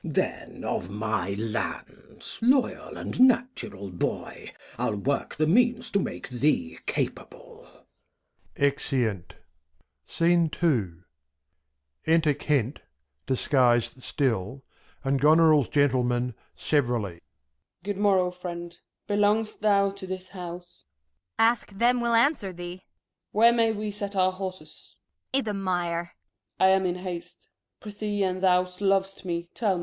Then 0.03 0.63
of 0.63 0.89
my 0.89 1.33
Lands, 1.37 2.39
loyal 2.41 2.97
and 2.97 3.19
natural 3.19 3.91
Boy, 3.91 4.51
I'll 4.79 4.95
work 4.95 5.35
the 5.35 5.45
Means 5.45 5.91
to 5.91 5.99
make 5.99 6.27
thee 6.29 6.79
capable. 6.87 7.67
[Exeunt. 8.55 9.35
Enter 10.19 11.05
Kent 12.33 12.79
{disguis'd 13.27 14.01
still) 14.03 14.63
and 15.03 15.21
Goneril's 15.21 15.69
Gentleman, 15.69 16.33
severally. 16.55 17.13
Gent. 17.83 17.83
Good 17.83 17.97
morrow, 17.97 18.31
Friend, 18.31 18.75
belongst 19.05 19.61
thou 19.61 19.91
to 19.91 20.07
this 20.07 20.29
House? 20.29 20.85
Kent. 21.37 21.43
Ask 21.47 21.69
them 21.77 22.01
will 22.01 22.15
answer 22.15 22.51
thee. 22.51 22.77
Gent. 22.77 22.83
Where 23.33 23.53
may 23.53 23.71
we 23.71 23.91
set 23.91 24.15
our 24.15 24.31
Horses? 24.31 24.95
Kent. 25.31 25.47
I'th' 25.47 25.55
Mire. 25.55 26.03
Gent. 26.05 26.09
I 26.59 26.67
am 26.69 26.87
in 26.87 26.95
haste, 26.95 27.47
prethee 27.79 28.23
an' 28.23 28.41
thou 28.41 28.63
lov'st 28.79 29.25
me, 29.25 29.47
tell 29.53 29.77
me. 29.77 29.79